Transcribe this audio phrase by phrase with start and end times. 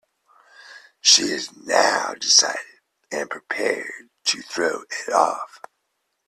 [1.01, 2.79] She is now decided,
[3.11, 5.59] and prepared to throw it off.